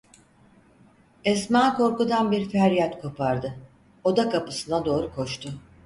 [1.25, 3.55] Esma korkudan bir feryat kopardı;
[4.03, 5.49] oda kapısına doğru koştu.